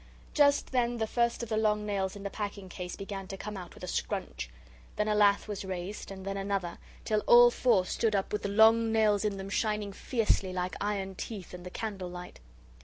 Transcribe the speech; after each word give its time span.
Just 0.33 0.71
then 0.71 0.97
the 0.97 1.05
first 1.05 1.43
of 1.43 1.49
the 1.49 1.57
long 1.57 1.85
nails 1.85 2.15
in 2.15 2.23
the 2.23 2.31
packing 2.31 2.69
case 2.69 2.95
began 2.95 3.27
to 3.27 3.37
come 3.37 3.55
out 3.55 3.75
with 3.75 3.83
a 3.83 3.87
scrunch. 3.87 4.49
Then 4.95 5.07
a 5.07 5.13
lath 5.13 5.47
was 5.47 5.63
raised 5.63 6.09
and 6.09 6.25
then 6.25 6.37
another, 6.37 6.79
till 7.05 7.19
all 7.27 7.51
four 7.51 7.85
stood 7.85 8.15
up 8.15 8.33
with 8.33 8.41
the 8.41 8.49
long 8.49 8.91
nails 8.91 9.23
in 9.23 9.37
them 9.37 9.49
shining 9.51 9.93
fiercely 9.93 10.53
like 10.53 10.75
iron 10.81 11.13
teeth 11.13 11.53
in 11.53 11.61
the 11.61 11.69
candle 11.69 12.09
light. 12.09 12.39